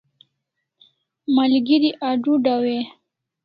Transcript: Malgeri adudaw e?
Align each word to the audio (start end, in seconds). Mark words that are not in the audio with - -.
Malgeri 1.35 1.89
adudaw 2.09 2.61
e? 2.77 2.77